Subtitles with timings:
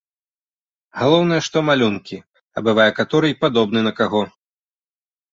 [0.99, 2.17] Галоўнае, што малюнкі,
[2.59, 4.21] а бывае каторы й падобны на каго.